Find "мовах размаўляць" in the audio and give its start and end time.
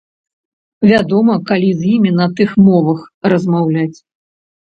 2.69-3.97